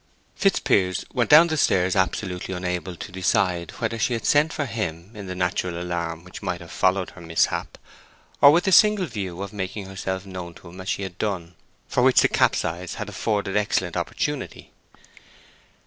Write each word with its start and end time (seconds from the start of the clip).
Fitzpiers 0.33 1.05
went 1.13 1.29
down 1.29 1.45
the 1.45 1.55
stairs 1.57 1.95
absolutely 1.95 2.55
unable 2.55 2.95
to 2.95 3.11
decide 3.11 3.69
whether 3.77 3.99
she 3.99 4.13
had 4.13 4.25
sent 4.25 4.51
for 4.51 4.65
him 4.65 5.11
in 5.15 5.27
the 5.27 5.35
natural 5.35 5.79
alarm 5.79 6.23
which 6.23 6.41
might 6.41 6.59
have 6.59 6.71
followed 6.71 7.11
her 7.11 7.21
mishap, 7.21 7.77
or 8.41 8.49
with 8.49 8.63
the 8.63 8.71
single 8.71 9.05
view 9.05 9.43
of 9.43 9.53
making 9.53 9.85
herself 9.85 10.25
known 10.25 10.55
to 10.55 10.69
him 10.69 10.81
as 10.81 10.89
she 10.89 11.03
had 11.03 11.19
done, 11.19 11.53
for 11.87 12.01
which 12.01 12.21
the 12.21 12.27
capsize 12.27 12.95
had 12.95 13.09
afforded 13.09 13.55
excellent 13.55 13.95
opportunity. 13.95 14.71